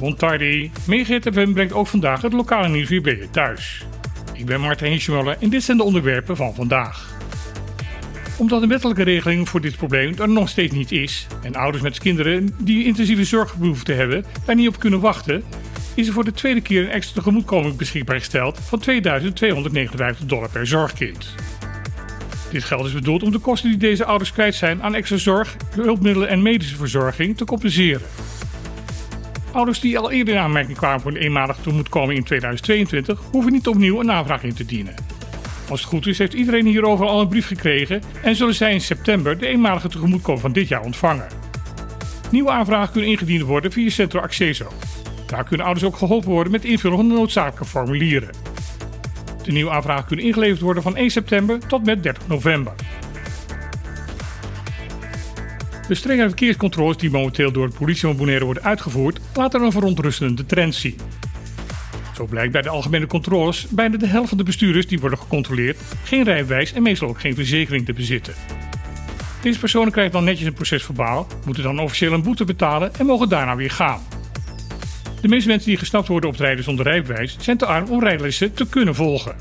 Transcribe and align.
Montardi, 0.00 0.70
FM 1.32 1.52
brengt 1.52 1.72
ook 1.72 1.86
vandaag 1.86 2.22
het 2.22 2.32
lokale 2.32 2.68
nieuws 2.68 2.88
weer 2.88 3.02
bij 3.02 3.16
je 3.16 3.30
thuis. 3.30 3.84
Ik 4.32 4.46
ben 4.46 4.60
Martijn 4.60 4.92
Hiesjemuller 4.92 5.36
en 5.40 5.48
dit 5.48 5.62
zijn 5.62 5.76
de 5.76 5.82
onderwerpen 5.82 6.36
van 6.36 6.54
vandaag. 6.54 7.12
Omdat 8.38 8.60
de 8.60 8.66
wettelijke 8.66 9.02
regeling 9.02 9.48
voor 9.48 9.60
dit 9.60 9.76
probleem 9.76 10.14
er 10.18 10.28
nog 10.28 10.48
steeds 10.48 10.72
niet 10.72 10.92
is 10.92 11.26
en 11.42 11.54
ouders 11.54 11.82
met 11.82 11.98
kinderen 11.98 12.56
die 12.58 12.84
intensieve 12.84 13.24
zorgbehoefte 13.24 13.92
hebben 13.92 14.24
daar 14.44 14.54
niet 14.54 14.68
op 14.68 14.78
kunnen 14.78 15.00
wachten, 15.00 15.44
is 15.94 16.06
er 16.06 16.12
voor 16.12 16.24
de 16.24 16.32
tweede 16.32 16.60
keer 16.60 16.82
een 16.82 16.90
extra 16.90 17.14
tegemoetkoming 17.14 17.76
beschikbaar 17.76 18.18
gesteld 18.18 18.58
van 18.60 18.78
2259 18.78 20.26
dollar 20.26 20.50
per 20.50 20.66
zorgkind. 20.66 21.34
Dit 22.54 22.64
geld 22.64 22.86
is 22.86 22.92
bedoeld 22.92 23.22
om 23.22 23.30
de 23.30 23.38
kosten 23.38 23.70
die 23.70 23.78
deze 23.78 24.04
ouders 24.04 24.32
kwijt 24.32 24.54
zijn 24.54 24.82
aan 24.82 24.94
extra 24.94 25.16
zorg, 25.16 25.56
hulpmiddelen 25.70 26.28
en 26.28 26.42
medische 26.42 26.76
verzorging 26.76 27.36
te 27.36 27.44
compenseren. 27.44 28.06
Ouders 29.52 29.80
die 29.80 29.98
al 29.98 30.10
eerder 30.10 30.34
in 30.34 30.40
aanmerking 30.40 30.76
kwamen 30.76 31.00
voor 31.00 31.10
een 31.10 31.16
eenmalig 31.16 31.56
tegemoetkoming 31.56 32.18
in 32.18 32.24
2022 32.24 33.20
hoeven 33.30 33.52
niet 33.52 33.66
opnieuw 33.66 34.00
een 34.00 34.10
aanvraag 34.10 34.42
in 34.42 34.54
te 34.54 34.64
dienen. 34.64 34.94
Als 35.68 35.80
het 35.80 35.88
goed 35.88 36.06
is, 36.06 36.18
heeft 36.18 36.32
iedereen 36.32 36.66
hierover 36.66 37.06
al 37.06 37.20
een 37.20 37.28
brief 37.28 37.46
gekregen 37.46 38.02
en 38.22 38.36
zullen 38.36 38.54
zij 38.54 38.72
in 38.72 38.80
september 38.80 39.38
de 39.38 39.46
eenmalige 39.46 39.88
tegemoetkoming 39.88 40.42
van 40.42 40.52
dit 40.52 40.68
jaar 40.68 40.82
ontvangen. 40.82 41.26
Nieuwe 42.30 42.50
aanvragen 42.50 42.92
kunnen 42.92 43.10
ingediend 43.10 43.42
worden 43.42 43.72
via 43.72 43.90
Centro 43.90 44.20
Acceso. 44.20 44.66
Daar 45.26 45.44
kunnen 45.44 45.66
ouders 45.66 45.86
ook 45.86 45.96
geholpen 45.96 46.30
worden 46.30 46.52
met 46.52 46.64
invullen 46.64 46.96
van 46.96 47.08
de 47.08 47.14
noodzakelijke 47.14 47.64
formulieren. 47.64 48.53
De 49.44 49.52
nieuwe 49.52 49.70
aanvragen 49.70 50.06
kunnen 50.06 50.24
ingeleverd 50.24 50.60
worden 50.60 50.82
van 50.82 50.96
1 50.96 51.10
september 51.10 51.58
tot 51.66 51.84
met 51.84 52.02
30 52.02 52.28
november. 52.28 52.72
De 55.88 55.94
strenge 55.94 56.26
verkeerscontroles 56.26 56.96
die 56.96 57.10
momenteel 57.10 57.52
door 57.52 57.68
de 57.68 57.76
politie 57.78 58.08
worden 58.08 58.62
uitgevoerd, 58.62 59.20
laten 59.34 59.62
een 59.62 59.72
verontrustende 59.72 60.46
trend 60.46 60.74
zien. 60.74 60.98
Zo 62.14 62.26
blijkt 62.26 62.52
bij 62.52 62.62
de 62.62 62.68
algemene 62.68 63.06
controles 63.06 63.66
bijna 63.70 63.96
de 63.96 64.06
helft 64.06 64.28
van 64.28 64.38
de 64.38 64.44
bestuurders 64.44 64.86
die 64.86 65.00
worden 65.00 65.18
gecontroleerd 65.18 65.78
geen 66.04 66.24
rijbewijs 66.24 66.72
en 66.72 66.82
meestal 66.82 67.08
ook 67.08 67.20
geen 67.20 67.34
verzekering 67.34 67.84
te 67.86 67.92
bezitten. 67.92 68.34
Deze 69.42 69.58
personen 69.58 69.92
krijgen 69.92 70.12
dan 70.12 70.24
netjes 70.24 70.46
een 70.46 70.54
procesverbaal, 70.54 71.26
moeten 71.44 71.62
dan 71.62 71.80
officieel 71.80 72.12
een 72.12 72.22
boete 72.22 72.44
betalen 72.44 72.94
en 72.94 73.06
mogen 73.06 73.28
daarna 73.28 73.56
weer 73.56 73.70
gaan. 73.70 74.00
De 75.24 75.30
meeste 75.30 75.48
mensen 75.48 75.68
die 75.68 75.78
gestapt 75.78 76.08
worden 76.08 76.30
op 76.30 76.36
rijden 76.36 76.64
zonder 76.64 76.84
rijbewijs 76.84 77.36
zijn 77.40 77.56
te 77.56 77.66
arm 77.66 77.90
om 77.90 78.00
rijlessen 78.00 78.54
te 78.54 78.68
kunnen 78.68 78.94
volgen. 78.94 79.36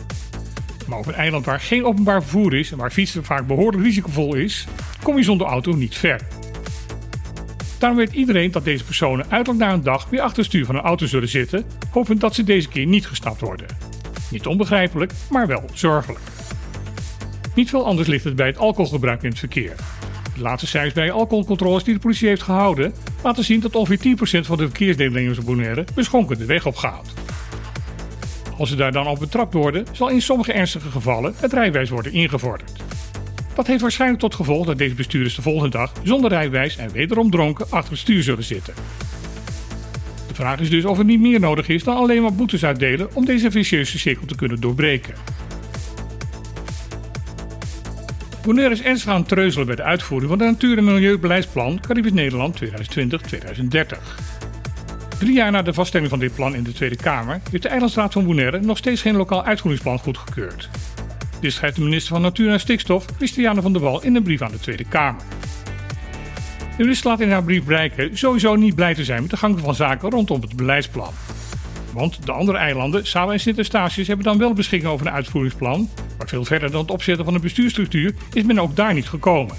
Maar 0.88 0.98
op 0.98 1.06
een 1.06 1.14
eiland 1.14 1.45
waar 1.45 1.59
geen 1.59 1.86
openbaar 1.86 2.22
vervoer 2.22 2.53
is 2.53 2.72
en 2.72 2.78
waar 2.78 2.92
fietsen 2.92 3.23
vaak 3.23 3.48
behoorlijk 3.48 3.84
risicovol 3.84 4.36
is, 4.36 4.67
kom 5.02 5.17
je 5.17 5.23
zonder 5.23 5.48
auto 5.48 5.72
niet 5.72 5.95
ver. 5.95 6.22
Daarom 7.80 7.98
weet 7.98 8.14
iedereen 8.14 8.52
dat 8.52 8.64
deze 8.64 8.84
personen 8.84 9.25
uiterlijk 9.30 9.66
na 9.66 9.73
een 9.73 9.84
dag 9.84 10.09
weer 10.09 10.22
achter 10.22 10.38
het 10.38 10.45
stuur 10.45 10.66
van 10.66 10.75
een 10.75 10.81
auto 10.81 11.06
zullen 11.06 11.30
zitten, 11.30 11.66
hopend 11.92 12.22
dat 12.22 12.36
ze 12.36 12.44
deze 12.44 12.70
keer 12.70 12.86
niet 12.86 13.08
gestapt 13.08 13.42
worden. 13.42 13.68
Niet 14.31 14.47
onbegrijpelijk, 14.47 15.12
maar 15.30 15.47
wel 15.47 15.64
zorgelijk. 15.73 16.23
Niet 17.56 17.70
veel 17.70 17.86
anders 17.86 18.08
ligt 18.08 18.23
het 18.23 18.36
bij 18.36 18.47
het 18.47 18.58
alcoholgebruik 18.58 19.23
in 19.23 19.30
het 19.30 19.40
verkeer. 19.40 19.75
De 20.36 20.42
laatste 20.42 20.68
cijfers 20.68 20.94
bij 20.94 21.12
alcoholcontroles 21.12 21.84
die 21.84 21.94
de 21.94 22.00
politie 22.00 22.28
heeft 22.28 22.42
gehouden 22.42 22.94
laten 23.24 23.44
zien 23.44 23.60
dat 23.60 23.76
ongeveer 23.76 24.16
10% 24.44 24.46
van 24.46 24.58
de 24.58 24.64
verkeersdeelnemers 24.64 25.38
op 25.38 25.46
Bonaire 25.46 25.86
beschonken 25.96 26.38
de 26.38 26.46
weg 26.46 26.66
op 26.66 26.76
gaat. 26.76 27.14
Als 28.58 28.70
ze 28.70 28.76
daar 28.76 28.92
dan 28.92 29.08
op 29.08 29.20
betrapt 29.20 29.54
worden, 29.54 29.86
zal 29.92 30.10
in 30.10 30.22
sommige 30.22 30.54
ernstige 30.54 30.90
gevallen 30.90 31.34
het 31.38 31.54
rijwijs 31.54 31.90
worden 31.90 32.14
ingevorderd. 32.14 32.72
Dat 33.56 33.68
heeft 33.68 33.82
waarschijnlijk 33.82 34.22
tot 34.22 34.36
gevolg 34.36 34.66
dat 34.66 34.78
deze 34.78 34.96
bestuurders 34.96 35.36
de 35.36 35.42
volgende 35.42 35.70
dag 35.70 35.92
zonder 36.04 36.30
rijwijs 36.30 36.78
en 36.78 36.92
wederom 36.92 37.32
dronken 37.32 37.66
achter 37.70 37.92
het 37.92 38.00
stuur 38.00 38.24
zullen 38.24 38.44
zitten. 38.44 38.74
De 40.28 40.34
vraag 40.34 40.60
is 40.60 40.70
dus 40.70 40.86
of 40.86 40.98
er 40.98 41.06
niet 41.06 41.20
meer 41.20 41.40
nodig 41.40 41.68
is 41.68 41.84
dan 41.84 41.96
alleen 41.96 42.22
maar 42.22 42.34
boetes 42.34 42.66
uitdelen 42.66 43.10
om 43.14 43.26
deze 43.26 43.52
vicieuze 43.52 44.00
cirkel 44.00 44.26
te 44.26 44.36
kunnen 44.36 44.60
doorbreken. 44.62 45.14
Bonaire 48.44 48.74
is 48.74 48.81
ernstig 48.81 49.12
aan 49.12 49.20
het 49.20 49.28
treuzelen 49.28 49.68
bij 49.68 49.76
de 49.76 49.84
uitvoering 49.84 50.30
van 50.30 50.40
het 50.40 50.50
Natuur- 50.50 50.78
en 50.78 50.84
Milieubeleidsplan 50.84 51.80
Caribisch 51.80 52.14
Nederland 52.14 52.62
2020-2030. 52.64 52.68
Drie 55.20 55.34
jaar 55.34 55.52
na 55.52 55.62
de 55.62 55.74
vaststelling 55.74 56.09
van 56.09 56.20
dit 56.20 56.36
plan 56.36 56.56
in 56.56 56.64
de 56.64 56.72
Tweede 56.72 56.96
Kamer 56.96 57.42
heeft 57.50 57.64
de 57.64 57.70
Eilandsraad 57.70 58.14
van 58.14 58.26
Bonaire 58.26 58.59
nog 58.59 58.78
steeds 58.78 59.02
geen 59.02 59.16
lokaal 59.16 59.44
uitvoeringsplan 59.44 60.00
goedgekeurd. 60.00 60.70
Dit 61.40 61.53
schrijft 61.53 61.76
de 61.76 61.82
minister 61.82 62.14
van 62.14 62.22
Natuur 62.22 62.52
en 62.52 62.59
Stikstof, 62.59 63.06
Christiane 63.18 63.62
van 63.62 63.74
der 63.74 63.82
Wal, 63.82 64.03
in 64.03 64.16
een 64.16 64.24
brief 64.24 64.42
aan 64.42 64.52
de 64.52 64.59
Tweede 64.59 64.86
Kamer. 64.86 65.22
De 66.78 66.84
minister 66.84 67.09
laat 67.09 67.20
in 67.20 67.32
haar 67.32 67.44
brief 67.44 67.66
blijken 67.66 68.18
sowieso 68.18 68.56
niet 68.56 68.76
blij 68.76 68.94
te 68.94 69.03
zijn 69.03 69.22
met 69.22 69.30
de 69.30 69.38
gang 69.38 69.59
van 69.59 69.76
zaken 69.76 70.09
rondom 70.09 70.42
het 70.42 70.56
beleidsplan. 70.56 71.14
Want 71.94 72.26
de 72.26 72.31
andere 72.31 72.58
eilanden, 72.58 73.08
Saba 73.08 73.31
en 73.31 73.40
Sint-Eustatius, 73.40 74.08
hebben 74.08 74.26
dan 74.26 74.38
wel 74.38 74.54
beschikking 74.54 74.92
over 74.92 75.08
een 75.08 75.14
uitvoeringsplan, 75.14 75.90
maar 76.18 76.28
veel 76.28 76.46
verder 76.46 76.72
dan 76.72 76.81
het 76.81 76.92
opzetten 76.92 77.26
van 77.26 77.34
een 77.34 77.42
bestuurstructuur 77.42 78.14
is 78.34 78.44
men 78.44 78.59
ook 78.59 78.76
daar 78.76 78.94
niet 78.94 79.09
gekomen. 79.09 79.56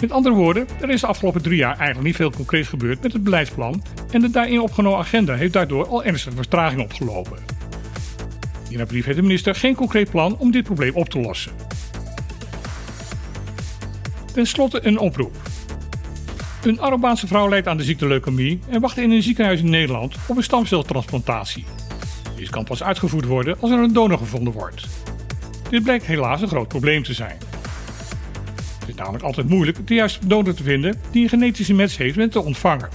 Met 0.00 0.12
andere 0.12 0.34
woorden, 0.34 0.66
er 0.80 0.90
is 0.90 1.00
de 1.00 1.06
afgelopen 1.06 1.42
drie 1.42 1.56
jaar 1.56 1.76
eigenlijk 1.76 2.06
niet 2.06 2.16
veel 2.16 2.30
concreet 2.30 2.66
gebeurd 2.66 3.02
met 3.02 3.12
het 3.12 3.22
beleidsplan 3.24 3.82
en 4.10 4.20
de 4.20 4.30
daarin 4.30 4.60
opgenomen 4.60 4.98
agenda 4.98 5.34
heeft 5.34 5.52
daardoor 5.52 5.86
al 5.86 6.04
ernstige 6.04 6.36
vertraging 6.36 6.82
opgelopen. 6.82 7.38
In 8.68 8.76
haar 8.76 8.86
brief 8.86 9.04
heeft 9.04 9.16
de 9.16 9.22
minister 9.22 9.54
geen 9.54 9.74
concreet 9.74 10.10
plan 10.10 10.36
om 10.38 10.50
dit 10.50 10.64
probleem 10.64 10.94
op 10.94 11.08
te 11.08 11.20
lossen. 11.20 11.52
Ten 14.32 14.46
slotte 14.46 14.86
een 14.86 14.98
oproep. 14.98 15.36
Een 16.62 16.80
Arubaanse 16.80 17.26
vrouw 17.26 17.48
lijdt 17.48 17.68
aan 17.68 17.76
de 17.76 17.84
ziekte 17.84 18.06
leukemie 18.06 18.60
en 18.68 18.80
wacht 18.80 18.98
in 18.98 19.10
een 19.10 19.22
ziekenhuis 19.22 19.60
in 19.60 19.70
Nederland 19.70 20.16
op 20.26 20.36
een 20.36 20.42
stamceltransplantatie. 20.42 21.64
Deze 22.36 22.50
kan 22.50 22.64
pas 22.64 22.82
uitgevoerd 22.82 23.24
worden 23.24 23.56
als 23.60 23.70
er 23.70 23.78
een 23.78 23.92
donor 23.92 24.18
gevonden 24.18 24.52
wordt. 24.52 24.86
Dit 25.70 25.82
blijkt 25.82 26.06
helaas 26.06 26.42
een 26.42 26.48
groot 26.48 26.68
probleem 26.68 27.02
te 27.02 27.12
zijn. 27.12 27.38
Het 28.78 28.88
is 28.88 28.94
namelijk 28.94 29.24
altijd 29.24 29.48
moeilijk 29.48 29.86
de 29.86 29.94
juiste 29.94 30.26
donor 30.26 30.54
te 30.54 30.62
vinden 30.62 31.00
die 31.10 31.22
een 31.22 31.28
genetische 31.28 31.74
match 31.74 31.96
heeft 31.96 32.16
met 32.16 32.32
de 32.32 32.42
ontvanger. 32.42 32.88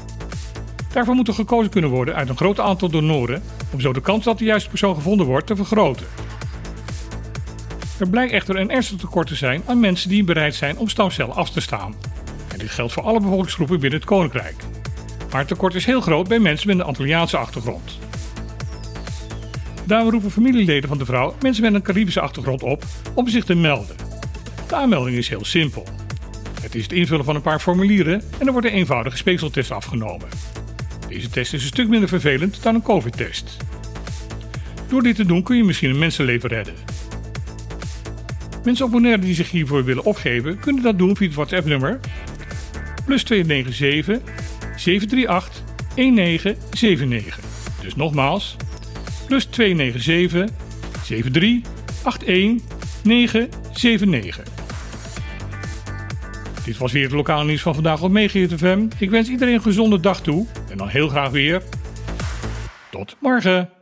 Daarvoor 0.94 1.16
moet 1.16 1.28
er 1.28 1.34
gekozen 1.34 1.72
kunnen 1.72 1.89
worden 1.89 2.16
uit 2.16 2.29
een 2.29 2.38
groot 2.38 2.59
aantal 2.59 2.89
donoren 2.89 3.41
om 3.73 3.79
zo 3.79 3.94
de 3.94 4.01
kans 4.01 4.23
dat 4.23 4.38
de 4.38 4.45
juiste 4.45 4.69
persoon 4.69 4.95
gevonden 4.95 5.25
wordt 5.25 5.47
te 5.47 5.55
vergroten. 5.55 6.05
Er 7.99 8.09
blijkt 8.09 8.34
echter 8.34 8.55
een 8.55 8.72
ernstig 8.72 8.97
tekort 8.97 9.28
te 9.28 9.35
zijn 9.35 9.61
aan 9.66 9.79
mensen 9.79 10.09
die 10.09 10.23
bereid 10.23 10.55
zijn 10.55 10.78
om 10.78 10.88
stamcellen 10.88 11.35
af 11.35 11.49
te 11.49 11.61
staan. 11.61 11.95
Dit 12.57 12.69
geldt 12.69 12.94
voor 12.94 13.03
alle 13.03 13.19
bevolkingsgroepen 13.19 13.79
binnen 13.79 14.00
het 14.00 14.07
Koninkrijk. 14.07 14.56
Maar 15.31 15.40
het 15.40 15.47
tekort 15.47 15.75
is 15.75 15.85
heel 15.85 16.01
groot 16.01 16.28
bij 16.28 16.40
mensen 16.40 16.68
met 16.68 16.78
een 16.78 16.85
Antilliaanse 16.85 17.38
achtergrond. 17.38 18.00
Daarom 19.85 20.09
roepen 20.09 20.31
familieleden 20.31 20.90
van 20.90 20.97
de 20.97 21.06
vrouw 21.06 21.35
mensen 21.41 21.63
met 21.63 21.73
een 21.73 21.81
Caribische 21.81 22.22
achtergrond 22.22 22.63
op 22.63 22.84
om 23.13 23.28
zich 23.28 23.44
te 23.44 23.56
melden. 23.56 23.96
De 24.67 24.75
aanmelding 24.75 25.17
is 25.17 25.29
heel 25.29 25.46
simpel. 25.46 25.84
Het 26.62 26.75
is 26.75 26.84
het 26.84 26.91
invullen 26.91 27.25
van 27.25 27.35
een 27.35 27.41
paar 27.41 27.59
formulieren 27.59 28.22
en 28.38 28.46
er 28.47 28.51
wordt 28.51 28.67
een 28.67 28.73
eenvoudige 28.73 29.17
speekseltest 29.17 29.72
afgenomen. 29.72 30.28
Deze 31.07 31.29
test 31.29 31.53
is 31.53 31.62
een 31.62 31.67
stuk 31.67 31.88
minder 31.88 32.09
vervelend 32.09 32.63
dan 32.63 32.75
een 32.75 32.81
COVID-test. 32.81 33.57
Door 34.90 35.03
dit 35.03 35.16
te 35.16 35.25
doen 35.25 35.44
kun 35.44 35.57
je 35.57 35.63
misschien 35.63 35.90
een 35.90 36.00
mensenleven 36.00 36.50
redden. 36.50 36.75
Mensen 38.63 38.85
op 38.85 39.22
die 39.22 39.34
zich 39.34 39.51
hiervoor 39.51 39.84
willen 39.84 40.03
opgeven, 40.03 40.59
kunnen 40.59 40.84
dat 40.84 40.97
doen 40.97 41.16
via 41.16 41.28
het 41.28 41.35
WhatsApp-nummer 41.35 42.00
plus 43.07 43.23
297 43.23 44.22
738 44.75 45.63
1979. 45.95 47.40
Dus 47.81 47.95
nogmaals, 47.95 48.56
plus 49.28 49.45
297 49.45 50.50
73 51.03 51.63
81 52.25 52.78
979. 53.03 54.44
Dit 56.66 56.78
was 56.78 56.91
weer 56.91 57.03
het 57.03 57.12
lokale 57.12 57.46
nieuws 57.46 57.62
van 57.62 57.73
vandaag 57.73 58.01
op 58.01 58.17
FM. 58.57 58.88
Ik 58.97 59.09
wens 59.09 59.29
iedereen 59.29 59.53
een 59.53 59.61
gezonde 59.61 59.99
dag 59.99 60.22
toe 60.22 60.46
en 60.70 60.78
dan 60.78 60.87
heel 60.87 61.08
graag 61.08 61.29
weer. 61.29 61.61
Tot 62.91 63.16
morgen. 63.20 63.77